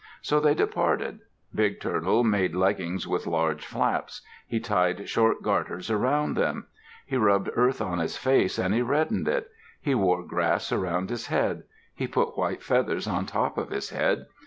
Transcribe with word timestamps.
So 0.23 0.39
they 0.39 0.55
departed. 0.55 1.19
Big 1.53 1.79
Turtle 1.79 2.23
made 2.23 2.55
leggings 2.55 3.07
with 3.07 3.27
large 3.27 3.63
flaps. 3.63 4.23
He 4.47 4.59
tied 4.59 5.07
short 5.07 5.43
garters 5.43 5.91
around 5.91 6.33
them. 6.35 6.65
He 7.05 7.17
rubbed 7.17 7.51
earth 7.55 7.81
on 7.83 7.99
his 7.99 8.17
face 8.17 8.57
and 8.57 8.73
he 8.73 8.81
reddened 8.81 9.27
it. 9.27 9.51
He 9.79 9.93
wore 9.93 10.23
grass 10.23 10.71
around 10.71 11.11
his 11.11 11.27
head. 11.27 11.65
He 11.93 12.07
put 12.07 12.35
white 12.35 12.63
feathers 12.63 13.05
on 13.05 13.27
top 13.27 13.59
of 13.59 13.69
his 13.69 13.91
head. 13.91 14.25